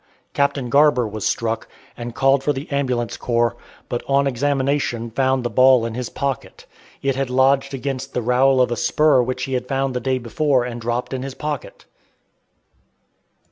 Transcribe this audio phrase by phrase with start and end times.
[0.33, 3.55] Captain Garber was struck, and called for the ambulance corps,
[3.87, 6.65] but on examination found the ball in his pocket.
[7.03, 10.63] It had lodged against the rowel of a spur which he found the day before
[10.65, 11.85] and dropped in his pocket.